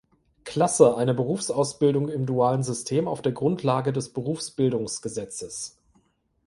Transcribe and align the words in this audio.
Klasse 0.45 0.97
eine 0.97 1.13
Berufsausbildung 1.13 2.09
im 2.09 2.25
dualen 2.25 2.63
System 2.63 3.07
auf 3.07 3.21
der 3.21 3.33
Grundlage 3.33 3.93
des 3.93 4.11
Berufsbildungsgesetzes. 4.11 5.77